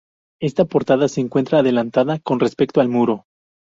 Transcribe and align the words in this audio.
Esta 0.41 0.65
portada 0.65 1.07
se 1.07 1.21
encuentra 1.21 1.59
adelantada 1.59 2.17
con 2.17 2.39
respecto 2.39 2.81
al 2.81 2.89
muro. 2.89 3.27